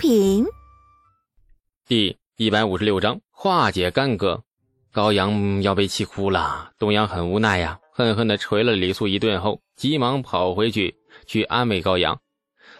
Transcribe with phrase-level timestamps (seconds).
[0.00, 0.46] 品。
[1.86, 4.42] 第一百五十六章化解干戈。
[4.90, 12.18] 高阳要被气哭了，东阳很无奈呀，恨恨地捶了李素一顿后，急忙跑回去去安慰高阳。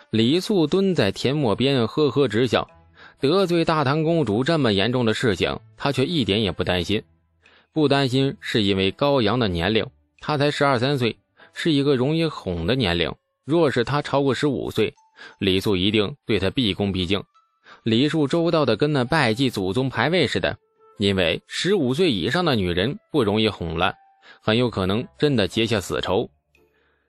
[0.08, 2.66] 李素蹲在田陌边，呵呵直笑。
[3.20, 7.02] 得罪大唐公主这么严重的事情，他却一点也不担心。
[7.70, 9.86] 不担心是因为高阳的年龄，
[10.20, 11.18] 他才十二三岁，
[11.52, 13.14] 是一个容易哄的年龄。
[13.44, 14.94] 若是他超过十五岁，
[15.38, 17.22] 李素一定对他毕恭毕敬。
[17.82, 20.56] 礼数周到的跟那拜祭祖宗牌位似的。
[20.98, 23.94] 因为十五岁以上的女人不容易哄了，
[24.42, 26.28] 很有可能真的结下死仇。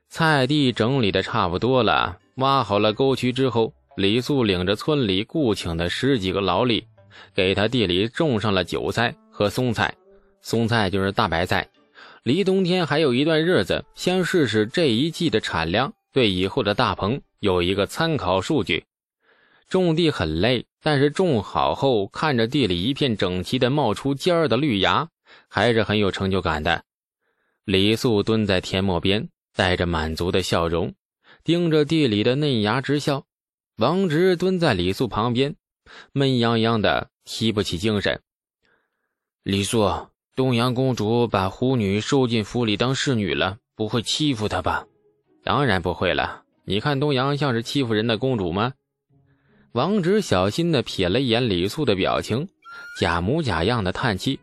[0.08, 6.86] 菜地整理的差不多了，挖好了沟渠之后，李素领着村里雇请的十几个劳力，
[7.34, 9.94] 给他地里种上了韭菜和松菜。
[10.40, 11.68] 松菜就是大白菜。
[12.22, 18.84] 离冬天还有一段日子，先试试这一季的产量，对以后的大棚有一个参考数据。
[19.68, 20.64] 种地很累。
[20.84, 25.08] 但是种好后，看着地里一片整齐的冒出尖儿的绿芽，
[25.46, 26.82] 还是很有成就感的。
[27.64, 30.92] 李素蹲在田陌边，带着满足的笑容，
[31.44, 33.26] 盯着地里的嫩芽直笑。
[33.76, 35.54] 王直蹲在李素旁边，
[36.10, 38.20] 闷洋洋的，提不起精神。
[39.44, 44.84] 李素，东阳公主把狐女收进府里当侍女了，不会欺负她吧？
[45.44, 46.42] 当然不会了。
[46.64, 48.72] 你看东阳像是欺负人的公主吗？
[49.72, 52.48] 王直小心地瞥了一眼李素的表情，
[53.00, 54.38] 假模假样的叹气：“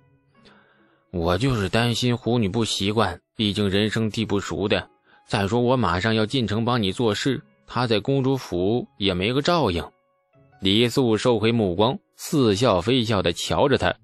[1.14, 4.90] 我就是担心虎女不习惯，毕竟人生地不熟的。
[5.28, 9.84] 再说我马上要进城帮你做事，她在公主府也没个照应。”
[10.62, 13.96] 李素收回目光，似笑非笑地瞧着他：“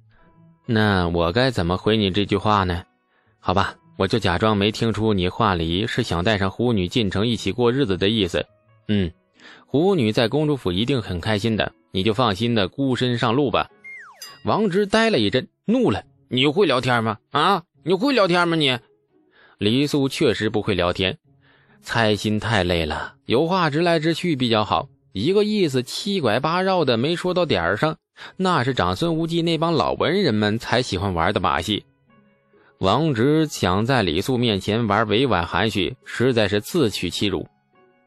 [0.66, 2.84] 那我该怎么回你这句话呢？
[3.40, 8.46] 好吧，我就假装没听出你话里是想带上狐女进城一起过日子的意思。
[8.88, 9.12] 嗯。”
[9.68, 13.70] 狐女在公主府一定很开心的，你就放心的孤身上路吧。
[14.44, 17.18] 王直呆了一阵，怒了：“你会聊天吗？
[17.32, 18.56] 啊，你会聊天吗？
[18.56, 18.80] 你？”
[19.60, 21.18] 李素确实不会聊天，
[21.82, 24.88] 猜心太累了，有话直来直去比较好。
[25.12, 27.98] 一个意思七拐八绕的没说到点儿上，
[28.38, 31.84] 那是长孙无忌那帮老文人们才喜欢玩的把戏。
[32.80, 37.48] 王直想在李素面前玩委婉含蓄，实在是自取其辱。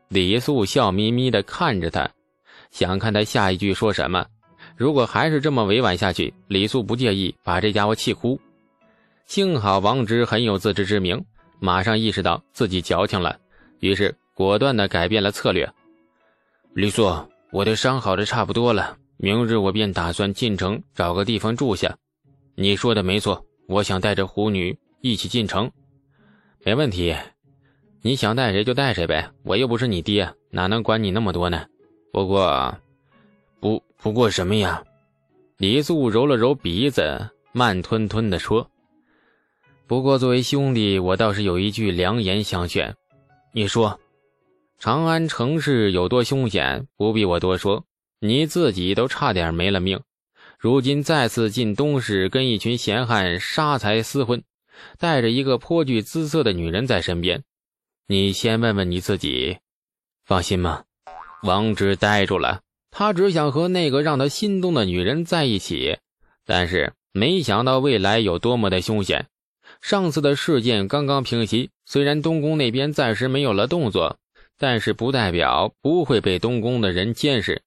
[0.08, 2.10] 李素笑眯眯地看着他，
[2.70, 4.26] 想看他下一句说什么。
[4.76, 8.38] 如果还是这么委婉下去，李素不介意把这家伙气哭。
[9.26, 11.24] 幸好王直很有自知之明，
[11.60, 13.38] 马上意识到自己矫情了，
[13.80, 15.68] 于是果断地改变了策略。
[16.74, 17.10] 李素，
[17.52, 21.96] 我的伤好的差不多了，明日我便打算进城找个地方住下。
[22.54, 25.70] 你说的没错，我想带着虎女一起进城，
[26.64, 27.14] 没问题。
[28.00, 31.66] 你想带谁就带谁呗，我又不是你爹，哪能管你那么多呢？
[32.10, 32.74] 不过，
[33.60, 34.82] 不不过什么呀？
[35.58, 38.70] 李素揉了揉鼻子，慢吞吞地说
[39.86, 42.96] ：“不过作为兄弟，我倒是有一句良言相劝。
[43.52, 44.00] 你说，
[44.78, 47.84] 长安城市有多凶险，不必我多说。
[48.20, 50.00] 你自己都差点没了命，
[50.58, 54.42] 如今再次进东市，跟一群闲汉杀财厮混，
[54.98, 57.44] 带着一个颇具姿色的女人在身边。”
[58.10, 59.58] 你先问问你自己，
[60.24, 60.82] 放心吗？
[61.44, 65.98] 王直呆住了，他只想和那个让他心动的女人在一起，
[66.44, 69.28] 但是没想到未来有多么的凶险。
[69.80, 74.18] 上次的事件刚刚平息，虽然东宫那边暂时没有了动作，
[74.58, 77.62] 但是不代表不会被东宫的人监视。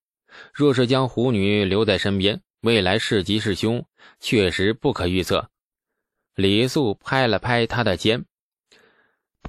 [0.53, 3.83] 若是将狐女留在身边，未来是吉是凶，
[4.19, 5.49] 确实不可预测。
[6.35, 8.25] 李素拍了拍他的肩。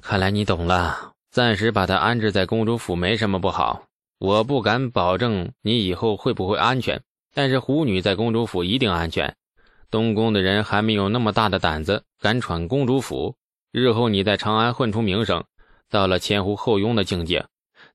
[0.01, 3.85] 看来你懂了，暂时把她安置在公主府没什么不好。
[4.17, 7.03] 我不敢保证你以后会不会安全，
[7.35, 9.35] 但是狐女在公主府一定安全。
[9.91, 13.35] 东宫的人还没有那么大的胆子敢闯公主府。
[13.71, 15.43] 日后你在长安混出名声，
[15.87, 17.45] 到了前呼后拥的境界，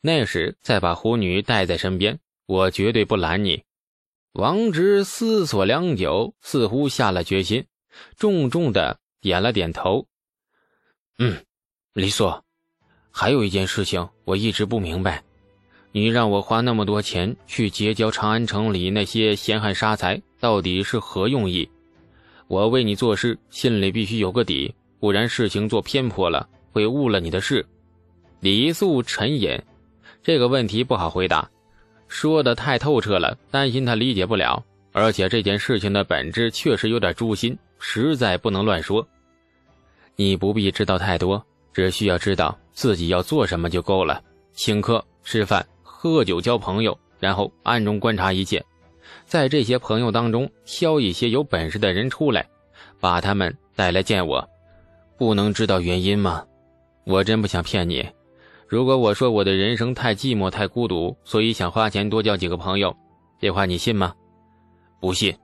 [0.00, 3.65] 那时再把狐女带在身边，我绝对不拦你。
[4.33, 7.67] 王直思索良久，似乎下了决心，
[8.17, 10.06] 重重的点了点头。
[11.19, 11.37] 嗯。
[11.94, 12.32] 李素，
[13.11, 15.25] 还有一件事情我一直不明白，
[15.91, 21.69] 你让我花那么多钱去结交长安城里那些闲汉杀财，到底是何用意？
[22.47, 27.67] 我为你做事，心里必须有个底，不然事情做偏颇了，会误了你的事。
[28.38, 29.61] 李素沉吟，
[30.23, 31.50] 这个问题不好回答，
[32.08, 39.06] 说的太透彻了，担心他理解不了，而且这件事情的本质确实有点诛心，实在不能乱说。
[40.16, 41.44] 你不必知道太多。
[41.70, 44.20] 只需要知道自己要做什么就够了，
[44.52, 48.64] 请客吃饭、喝酒、交朋友，然后暗中观察一切，
[49.26, 52.49] 在这些朋友当中挑一些有本事的人出来，
[52.99, 54.44] 把他们带来见我。
[55.16, 56.44] 不能知道原因吗？
[57.04, 58.04] 我真不想骗你。
[58.69, 62.94] 如果我说我的人生太寂寞、太孤独，所以想花钱多交几个朋友，
[63.41, 64.15] 这话你信吗？
[65.00, 65.35] 不信。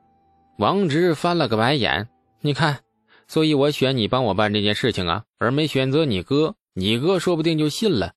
[0.59, 2.07] 王直翻了个白眼。
[2.43, 2.81] 你看，
[3.27, 6.55] 所以我选你帮我办这件事情啊，而没选择你哥。
[6.75, 8.13] 你哥说不定就信了。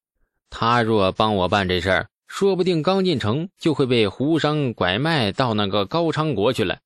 [0.50, 6.80] 他若帮我办这事儿，说不定刚进城就会被胡商拐卖到那个高昌国去了。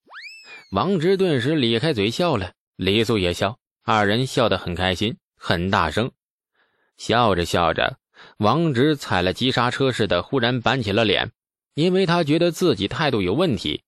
[0.71, 6.12] 王直顿时咧开嘴笑了，李素也笑，二人笑得很开心，很大声。
[6.97, 7.97] 笑着笑着，
[8.38, 11.31] 王直踩了急刹车似的，忽然板起了脸，
[11.75, 13.83] 因为他觉得自己态度有问题。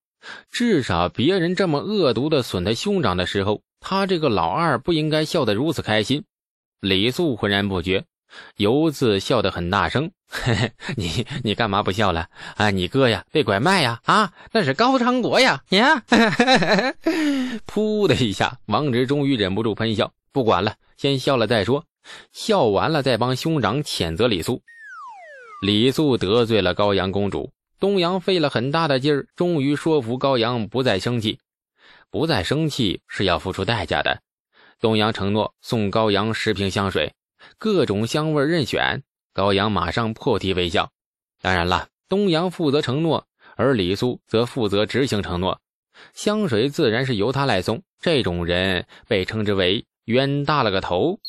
[0.50, 6.24] 至少别人这么恶毒的损他兄长的时候，他这个老二不应该笑得如此开心。
[6.80, 8.06] 李素浑然不觉。
[8.57, 12.29] 犹自笑得很大声，嘿嘿，你你干嘛不笑了？
[12.56, 14.00] 啊，你哥呀，被拐卖呀！
[14.06, 15.63] 啊，那是高昌国呀！
[15.69, 16.01] 呀，
[17.68, 20.12] 噗的一下，王直终于忍不住喷笑。
[20.31, 21.86] 不管了，先笑了再说，
[22.31, 24.61] 笑完了再帮兄长谴责李素。
[25.61, 31.39] 李素得罪了高阳公主，东阳费了很大的劲儿，终于说服高阳不再生气。
[32.09, 34.21] 不再生气是要付出代价的。
[34.79, 37.13] 东阳承诺送高阳十瓶香水。
[37.57, 39.03] 各种香味任选，
[39.33, 40.89] 高阳马上破涕为笑。
[41.41, 43.27] 当然了，东阳负责承诺，
[43.57, 45.59] 而李素则负责执行承诺。
[46.13, 51.19] 香水自然是由他来送，这种人被称之为冤大了个头。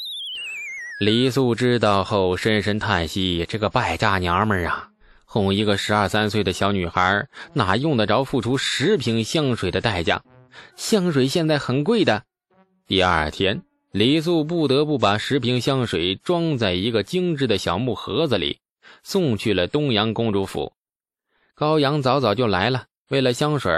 [1.01, 4.91] 李素知道后深深叹息：“这个败家娘们儿啊，
[5.25, 10.23] 哄一个十二三岁的小女孩，哪用得着付出十瓶香水的代价？
[10.77, 12.23] 香水现在很贵的。”
[12.87, 13.63] 第二天。
[13.91, 18.59] 李素不得不把十瓶香水装在一个精致的小木盒子里，
[19.05, 20.73] 送去了东阳公主府。
[21.55, 23.73] 高阳早早就来了，为了香水，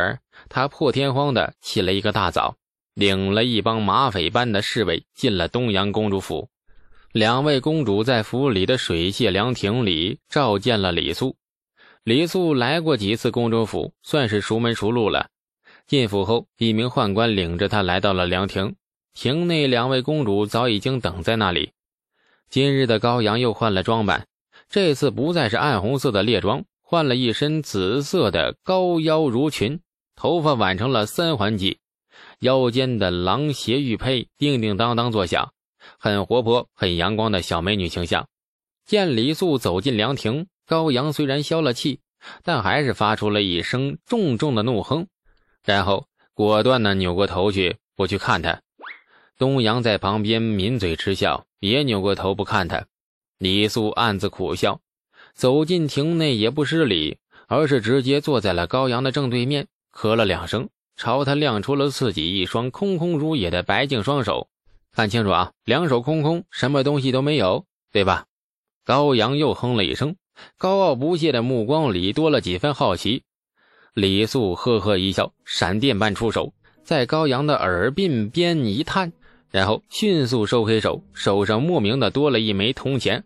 [0.49, 2.57] 他破天荒的起了一个大早，
[2.95, 6.49] 领了一帮马匪般的侍卫进了东阳公主府。
[7.17, 11.35] 两位公主在府里的水榭凉亭里召见了李素。
[12.05, 15.31] 李素来过几次公主府，算是熟门熟路了。
[15.87, 18.75] 进府后，一名宦官领着他来到了凉亭。
[19.15, 21.73] 亭内两位公主早已经等在那里。
[22.51, 24.27] 今日的高阳又换了装扮，
[24.69, 29.81] 这次不再是暗红色的猎装，换了一身紫色的高腰襦裙，
[30.17, 31.79] 头发挽成了三环髻，
[32.41, 35.55] 腰间的狼鞋玉佩叮叮当当作响，
[35.99, 38.29] 很活泼、很阳光的小美女形象。
[38.85, 42.01] 见李素走进凉亭，高阳虽然消了气，
[42.43, 45.07] 但还是发出了一声重重的怒哼，
[45.65, 48.61] 然后果断地扭过头去，不去看他。
[49.39, 52.87] 东阳在旁边抿嘴嗤笑，也扭过头不看他。
[53.39, 54.81] 李素暗自苦笑，
[55.35, 57.19] 走进亭内也不失礼，
[57.49, 64.49] 而是直接坐在了高阳的正对面，咳了两声，朝他亮出了自己一双空空如也的白净双手。
[64.97, 68.25] 看清楚啊，两手空空，什么东西都没有，对吧？
[68.83, 70.17] 高阳又哼了一声，
[70.57, 73.23] 高傲不屑的目光里多了几分好奇。
[73.93, 79.13] 李素呵呵一笑，闪电般出手，在高阳的耳鬓边一探。
[79.51, 83.25] 然后迅速收回手，手上莫名的多了一枚铜钱。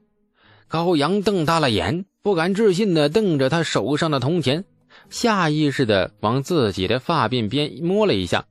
[0.66, 4.64] 高阳瞪大了眼，不敢置信的瞪着他手上的铜钱，
[5.08, 8.44] 下意识的往自己的发鬓边摸了一下。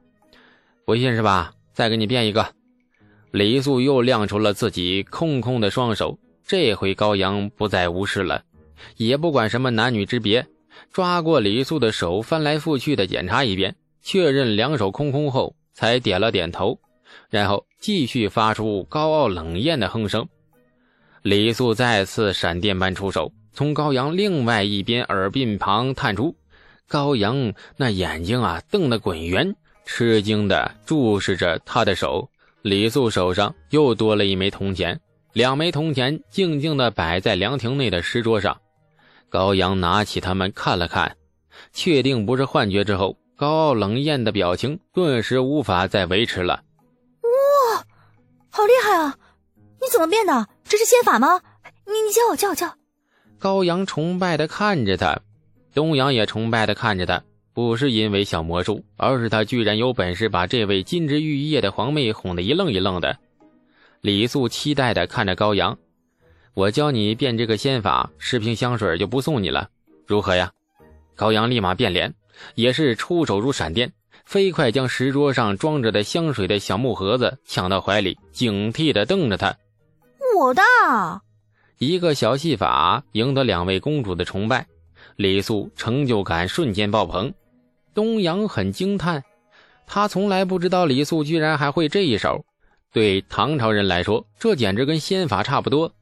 [0.86, 1.52] 不信是吧？
[1.74, 2.54] 再给你变一个。
[3.32, 8.44] 李素又亮出了自己空空的双手，这回高阳不再无视了，
[8.98, 10.48] 也不管什么男女之别，
[10.92, 16.80] 抓过李素的手，翻来覆去的检查一遍，确认两手空空后，才点了点头。
[17.30, 20.28] 然后继续发出高傲冷艳的哼声，
[21.22, 26.36] 李素再次闪电般出手，从高阳另外一边耳鬓旁探出。
[26.88, 29.56] 高阳那眼睛啊瞪得滚圆，
[29.86, 32.28] 吃惊的注视着他的手。
[32.62, 35.00] 李素手上又多了一枚铜钱，
[35.34, 38.60] 两枚铜钱静静地摆在凉亭内的石桌上。
[39.30, 41.16] 高阳拿起它们看了看，
[41.72, 46.64] 确定不是幻觉之后，高傲冷艳的表情顿时无法再维持了。
[47.24, 47.86] 哇
[48.50, 49.16] 好厉害啊！
[49.80, 50.48] 你怎么变的？
[50.66, 51.40] 这是仙法吗？
[51.86, 52.76] 你你教我教我教。
[53.38, 55.22] 高阳崇拜的看着他，
[55.74, 57.24] 东阳也崇拜的看着他，
[57.60, 63.20] 不是因为小魔术，而是他居然有本事把这位金枝玉叶的皇妹哄得一愣一愣的。
[64.00, 65.78] 李素期待的看着高阳，
[66.54, 69.70] 我教你变这个仙法，十瓶香水就不送你了，
[70.08, 70.50] 如何呀？
[71.18, 72.16] 高阳立马变脸，
[72.56, 73.92] 也是出手如闪电。
[74.24, 79.54] 飞快将石桌上装着的香水的小木盒子抢到怀里，警惕地瞪着他。
[80.38, 80.64] 我的
[81.78, 84.66] 一个小戏法赢得两位公主的崇拜，
[85.18, 87.34] 李素成就感瞬间爆棚。
[87.94, 89.24] 东阳很惊叹，
[89.86, 92.46] 他从来不知道李素居然还会这一手。
[92.92, 95.94] 对唐朝人来说，这简直跟仙法差不多。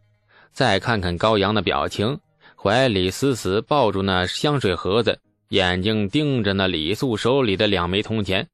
[0.53, 2.20] 再看看高阳的表情，
[2.56, 8.48] 怀里死死抱住那香水盒子，眼睛盯着那李素手里的两枚铜钱，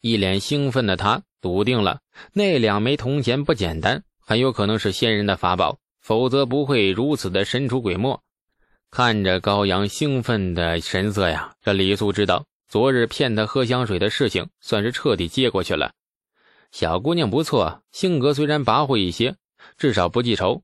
[0.00, 2.00] 一脸兴奋的他笃定了
[2.32, 8.20] 那两枚铜钱不简单，很有可能是仙人的法宝，否则不会如此的神出鬼没。
[8.90, 15.92] 看着高阳兴奋的神色呀，这李素知道昨日骗他喝香水的事情算是彻底接过去了。
[16.72, 19.36] 小姑娘不错，性格虽然跋扈一些，
[19.78, 20.62] 至少不记仇。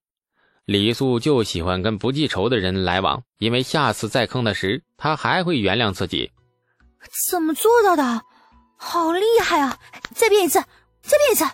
[0.65, 6.31] 李素就喜欢跟不记仇的人来往，因为下次再坑他时，他还会原谅自己。
[7.29, 8.23] 怎么做到的？
[8.77, 9.79] 好厉害啊！
[10.15, 10.59] 再变一次，
[11.03, 11.45] 再变一次！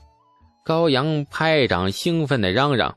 [0.64, 2.96] 高阳拍掌兴奋地嚷嚷。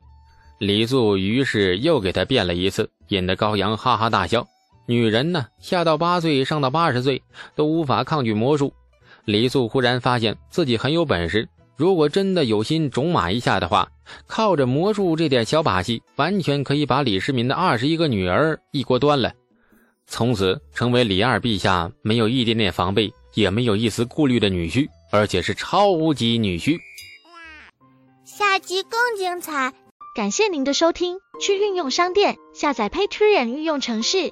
[0.57, 4.47] 李素于是又给他变了一次，引得高阳哈哈大笑。
[4.91, 7.23] 女人呢，下到八岁，上到八十岁，
[7.55, 8.73] 都无法抗拒魔术。
[9.23, 13.87] 李素忽然发现自己很有本事，如果真的有心种马一下的话，
[14.27, 19.31] 靠着魔术这点小把戏，完全可以把李世民的二十一个女儿一锅端了，
[20.07, 26.77] 从此成为李二陛下没有一点点防备，也没有一丝顾虑的女婿，而且是超级女婿。
[28.25, 29.71] 下集更精彩，
[30.13, 31.17] 感谢您的收听。
[31.39, 34.31] 去运用商店下载 Patreon 运用城市，